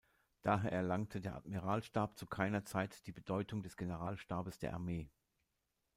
[0.41, 5.11] Daher erlangte der Admiralstab zu keiner Zeit die Bedeutung des Generalstabes der Armee.